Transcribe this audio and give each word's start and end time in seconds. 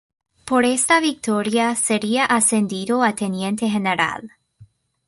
Por 0.45 0.65
esta 0.65 0.99
victoria 0.99 1.75
sería 1.75 2.25
ascendido 2.25 3.03
a 3.03 3.13
teniente 3.13 3.69
general. 3.69 4.31